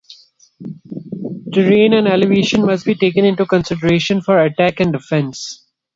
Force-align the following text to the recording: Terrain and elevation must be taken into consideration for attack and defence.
Terrain 1.53 1.93
and 1.93 2.07
elevation 2.07 2.65
must 2.65 2.87
be 2.87 2.95
taken 2.95 3.23
into 3.23 3.45
consideration 3.45 4.19
for 4.19 4.43
attack 4.43 4.79
and 4.79 4.91
defence. 4.91 5.63